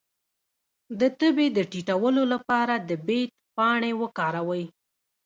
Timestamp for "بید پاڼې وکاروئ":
3.07-4.65